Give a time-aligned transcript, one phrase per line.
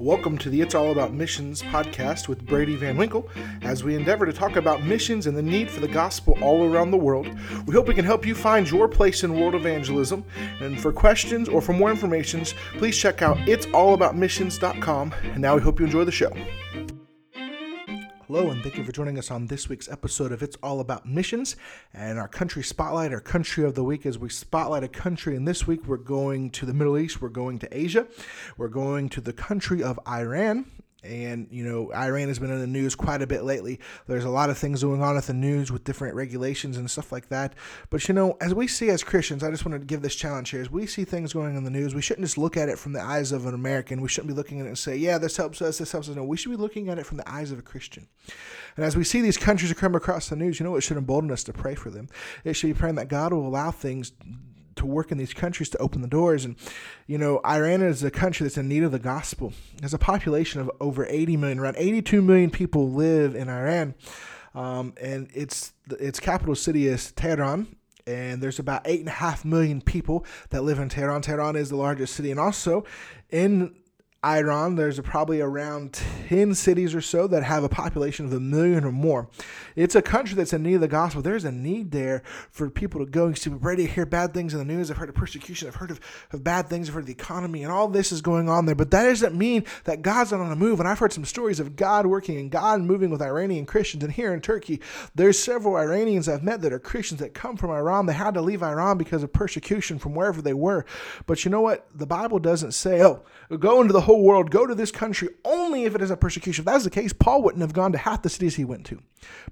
[0.00, 3.28] Welcome to the It's All About Missions podcast with Brady Van Winkle
[3.60, 6.90] as we endeavor to talk about missions and the need for the gospel all around
[6.90, 7.28] the world.
[7.66, 10.24] We hope we can help you find your place in world evangelism.
[10.60, 12.46] And for questions or for more information,
[12.78, 15.14] please check out it'sallaboutmissions.com.
[15.22, 16.32] And now we hope you enjoy the show.
[18.32, 21.04] Hello, and thank you for joining us on this week's episode of It's All About
[21.04, 21.56] Missions
[21.92, 25.34] and our country spotlight, our country of the week, as we spotlight a country.
[25.34, 28.06] And this week we're going to the Middle East, we're going to Asia,
[28.56, 30.66] we're going to the country of Iran.
[31.02, 33.80] And, you know, Iran has been in the news quite a bit lately.
[34.06, 37.10] There's a lot of things going on at the news with different regulations and stuff
[37.10, 37.54] like that.
[37.88, 40.50] But, you know, as we see as Christians, I just wanted to give this challenge
[40.50, 40.60] here.
[40.60, 42.78] As we see things going on in the news, we shouldn't just look at it
[42.78, 44.02] from the eyes of an American.
[44.02, 46.16] We shouldn't be looking at it and say, yeah, this helps us, this helps us.
[46.16, 48.06] No, we should be looking at it from the eyes of a Christian.
[48.76, 51.30] And as we see these countries come across the news, you know, it should embolden
[51.30, 52.08] us to pray for them.
[52.44, 54.12] It should be praying that God will allow things
[54.76, 56.44] to work in these countries to open the doors.
[56.44, 56.56] And,
[57.06, 59.52] you know, Iran is a country that's in need of the gospel.
[59.78, 63.94] There's a population of over 80 million, around 82 million people live in Iran.
[64.54, 69.44] Um, and its its capital city is Tehran, and there's about eight and a half
[69.44, 71.22] million people that live in Tehran.
[71.22, 72.84] Tehran is the largest city, and also
[73.30, 73.76] in
[74.22, 75.94] Iran, there's probably around
[76.28, 79.30] 10 cities or so that have a population of a million or more.
[79.76, 81.22] It's a country that's in need of the gospel.
[81.22, 84.52] There's a need there for people to go and see, ready to hear bad things
[84.52, 84.90] in the news.
[84.90, 85.68] I've heard of persecution.
[85.68, 86.00] I've heard of,
[86.32, 86.88] of bad things.
[86.88, 88.74] I've heard of the economy, and all this is going on there.
[88.74, 90.80] But that doesn't mean that God's not on the move.
[90.80, 94.04] And I've heard some stories of God working and God moving with Iranian Christians.
[94.04, 94.82] And here in Turkey,
[95.14, 98.04] there's several Iranians I've met that are Christians that come from Iran.
[98.04, 100.84] They had to leave Iran because of persecution from wherever they were.
[101.24, 101.86] But you know what?
[101.94, 103.22] The Bible doesn't say, oh,
[103.58, 106.62] go into the whole world, go to this country only if it is a persecution.
[106.62, 109.00] If that's the case, Paul wouldn't have gone to half the cities he went to.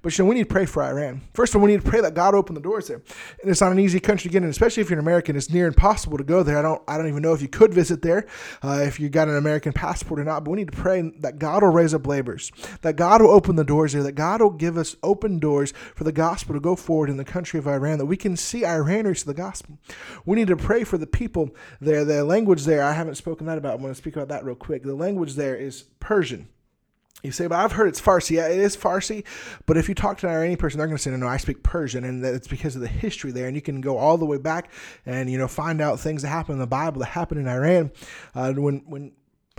[0.01, 1.21] But you know, we need to pray for Iran.
[1.33, 3.01] First of all, we need to pray that God open the doors there.
[3.41, 5.35] And it's not an easy country to get in, especially if you're an American.
[5.35, 6.57] It's near impossible to go there.
[6.57, 8.25] I don't, I don't even know if you could visit there,
[8.63, 10.43] uh, if you got an American passport or not.
[10.43, 13.55] But we need to pray that God will raise up laborers, that God will open
[13.55, 16.75] the doors there, that God will give us open doors for the gospel to go
[16.75, 19.77] forward in the country of Iran, that we can see Iran reach the gospel.
[20.25, 22.03] We need to pray for the people there.
[22.03, 23.75] The language there, I haven't spoken that about.
[23.75, 24.83] I'm going to speak about that real quick.
[24.83, 26.49] The language there is Persian.
[27.23, 28.31] You say, but I've heard it's Farsi.
[28.37, 29.25] Yeah, it is Farsi.
[29.65, 31.35] But if you talk to an Iranian person, they're going to say, no, no, I
[31.37, 32.05] speak Persian.
[32.05, 33.47] And it's because of the history there.
[33.47, 34.71] And you can go all the way back
[35.05, 37.91] and, you know, find out things that happened in the Bible that happened in Iran
[38.35, 39.11] uh, when, when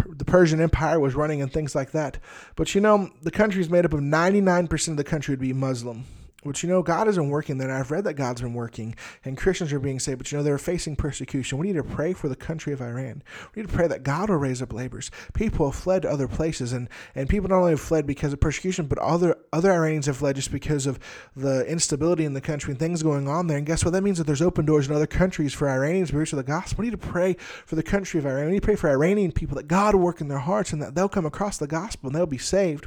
[0.09, 2.19] the Persian Empire was running and things like that.
[2.57, 5.53] But, you know, the country is made up of 99% of the country would be
[5.53, 6.07] Muslim.
[6.45, 7.71] But you know, God isn't working there.
[7.71, 10.59] I've read that God's been working and Christians are being saved, but you know, they're
[10.59, 11.59] facing persecution.
[11.59, 13.23] We need to pray for the country of Iran.
[13.55, 15.11] We need to pray that God will raise up laborers.
[15.35, 18.41] People have fled to other places, and, and people not only have fled because of
[18.41, 20.99] persecution, but other other Iranians have fled just because of
[21.37, 23.59] the instability in the country and things going on there.
[23.59, 23.93] And guess what?
[23.93, 26.83] That means that there's open doors in other countries for Iranians to reach the gospel.
[26.83, 27.37] We need to pray
[27.67, 28.47] for the country of Iran.
[28.47, 30.83] We need to pray for Iranian people that God will work in their hearts and
[30.83, 32.87] that they'll come across the gospel and they'll be saved.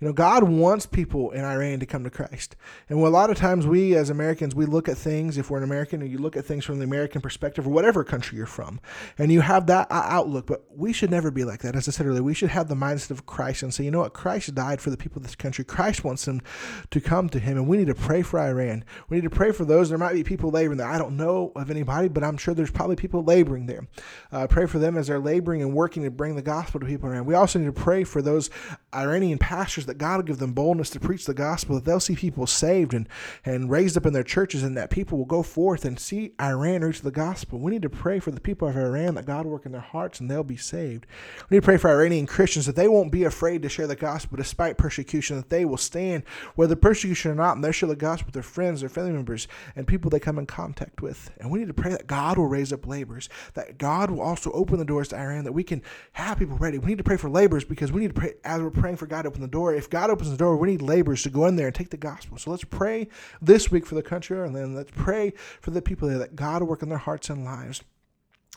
[0.00, 2.56] You know, God wants people in Iran to come to Christ.
[2.88, 5.64] And a lot of times we as Americans, we look at things, if we're an
[5.64, 8.80] American, or you look at things from the American perspective, or whatever country you're from,
[9.18, 10.46] and you have that outlook.
[10.46, 11.76] But we should never be like that.
[11.76, 14.00] As I said earlier, we should have the mindset of Christ and say, you know
[14.00, 14.12] what?
[14.12, 15.64] Christ died for the people of this country.
[15.64, 16.40] Christ wants them
[16.90, 17.56] to come to him.
[17.56, 18.84] And we need to pray for Iran.
[19.08, 19.88] We need to pray for those.
[19.88, 20.88] There might be people laboring there.
[20.88, 23.86] I don't know of anybody, but I'm sure there's probably people laboring there.
[24.32, 27.08] Uh, pray for them as they're laboring and working to bring the gospel to people
[27.08, 27.26] around.
[27.26, 28.50] We also need to pray for those
[28.94, 32.16] Iranian pastors that God will give them boldness to preach the gospel, that they'll see
[32.16, 33.08] people saved and,
[33.44, 36.82] and raised up in their churches, and that people will go forth and see Iran
[36.82, 37.58] reach the gospel.
[37.58, 39.80] We need to pray for the people of Iran that God will work in their
[39.80, 41.06] hearts and they'll be saved.
[41.48, 43.96] We need to pray for Iranian Christians that they won't be afraid to share the
[43.96, 46.24] gospel despite persecution, that they will stand,
[46.54, 49.48] whether persecution or not, and they'll share the gospel with their friends, their family members,
[49.76, 51.30] and people they come in contact with.
[51.38, 54.50] And we need to pray that God will raise up laborers, that God will also
[54.52, 55.82] open the doors to Iran, that we can
[56.12, 56.78] have people ready.
[56.78, 59.22] We need to pray for laborers because we need to pray as we're for God
[59.22, 59.74] to open the door.
[59.74, 61.96] If God opens the door, we need laborers to go in there and take the
[61.96, 62.38] gospel.
[62.38, 63.08] So let's pray
[63.40, 66.62] this week for the country, and then let's pray for the people there that God
[66.62, 67.82] will work in their hearts and lives.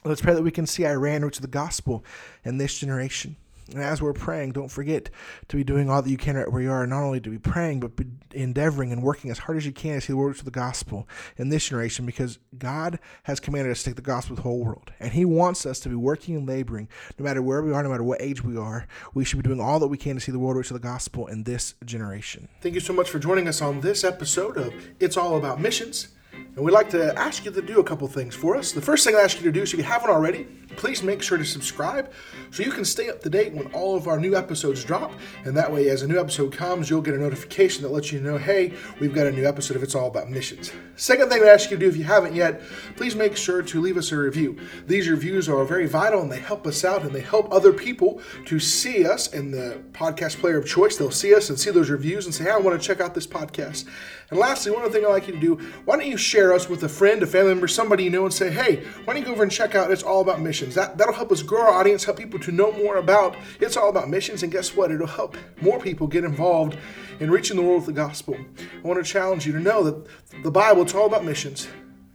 [0.04, 2.04] Let's pray that we can see Iran reach the gospel
[2.44, 3.36] in this generation.
[3.74, 5.10] And as we're praying, don't forget
[5.48, 7.38] to be doing all that you can right where you are, not only to be
[7.38, 10.40] praying, but be endeavoring and working as hard as you can to see the words
[10.40, 14.36] of the gospel in this generation because God has commanded us to take the gospel
[14.36, 14.92] to the whole world.
[15.00, 16.88] And He wants us to be working and laboring
[17.18, 18.88] no matter where we are, no matter what age we are.
[19.14, 21.28] We should be doing all that we can to see the world reach the gospel
[21.28, 22.48] in this generation.
[22.62, 26.10] Thank you so much for joining us on this episode of It's All About Missions.
[26.58, 28.72] And we'd like to ask you to do a couple things for us.
[28.72, 30.46] The first thing I ask you to do, so if you haven't already,
[30.76, 32.12] please make sure to subscribe
[32.50, 35.12] so you can stay up to date when all of our new episodes drop.
[35.46, 38.20] And that way, as a new episode comes, you'll get a notification that lets you
[38.20, 40.72] know, hey, we've got a new episode if it's all about missions.
[40.96, 42.64] Second thing I ask you to do, if you haven't yet,
[42.96, 44.58] please make sure to leave us a review.
[44.88, 48.20] These reviews are very vital and they help us out and they help other people
[48.46, 50.98] to see us in the podcast player of choice.
[50.98, 53.14] They'll see us and see those reviews and say, hey, I want to check out
[53.14, 53.86] this podcast.
[54.30, 55.56] And lastly, one other thing I'd like you to do,
[55.86, 56.18] why don't you
[56.48, 59.14] share us with a friend, a family member, somebody you know, and say, hey, why
[59.14, 60.76] don't you go over and check out It's All About Missions?
[60.76, 63.90] That, that'll help us grow our audience, help people to know more about It's All
[63.90, 64.90] About Missions, and guess what?
[64.90, 66.78] It'll help more people get involved
[67.20, 68.38] in reaching the world with the gospel.
[68.82, 70.08] I want to challenge you to know that
[70.42, 71.68] the Bible, it's all about missions.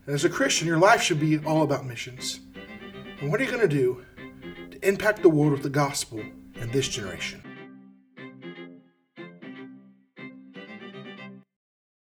[0.06, 2.40] And as a Christian, your life should be all about missions.
[3.20, 4.02] And what are you going to do
[4.70, 6.20] to impact the world with the gospel
[6.54, 7.42] in this generation?